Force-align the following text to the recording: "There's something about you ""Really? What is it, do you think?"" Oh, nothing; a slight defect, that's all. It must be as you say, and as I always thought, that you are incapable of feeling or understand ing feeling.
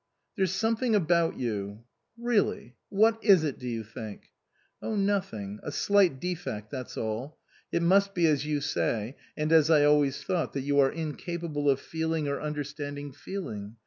"There's 0.35 0.49
something 0.51 0.95
about 0.95 1.37
you 1.37 1.83
""Really? 2.17 2.75
What 2.89 3.23
is 3.23 3.43
it, 3.43 3.59
do 3.59 3.67
you 3.67 3.83
think?"" 3.83 4.31
Oh, 4.81 4.95
nothing; 4.95 5.59
a 5.61 5.71
slight 5.71 6.19
defect, 6.19 6.71
that's 6.71 6.97
all. 6.97 7.37
It 7.71 7.83
must 7.83 8.15
be 8.15 8.25
as 8.25 8.43
you 8.43 8.61
say, 8.61 9.15
and 9.37 9.51
as 9.51 9.69
I 9.69 9.83
always 9.85 10.23
thought, 10.23 10.53
that 10.53 10.61
you 10.61 10.79
are 10.79 10.91
incapable 10.91 11.69
of 11.69 11.79
feeling 11.79 12.27
or 12.27 12.41
understand 12.41 12.97
ing 12.97 13.11
feeling. 13.11 13.75